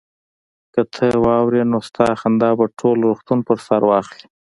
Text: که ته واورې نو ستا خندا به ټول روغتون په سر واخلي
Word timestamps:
که 0.73 0.81
ته 0.93 1.05
واورې 1.25 1.61
نو 1.71 1.77
ستا 1.87 2.07
خندا 2.19 2.49
به 2.59 2.65
ټول 2.79 2.97
روغتون 3.07 3.39
په 3.47 3.53
سر 3.65 3.81
واخلي 3.89 4.27